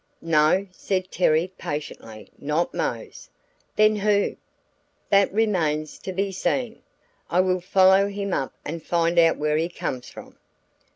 [0.23, 3.29] "No," said Terry, patiently, "not Mose."
[3.75, 4.35] "Then who?"
[5.11, 6.81] "That remains to be seen.
[7.29, 10.37] I will follow him up and find out where he comes from."